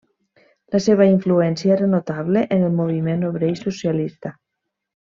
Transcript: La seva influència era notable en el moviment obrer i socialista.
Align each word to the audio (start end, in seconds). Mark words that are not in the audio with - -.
La 0.75 0.79
seva 0.85 1.05
influència 1.09 1.75
era 1.77 1.91
notable 1.93 2.43
en 2.57 2.65
el 2.71 2.75
moviment 2.81 3.29
obrer 3.31 3.55
i 3.57 3.63
socialista. 3.65 4.37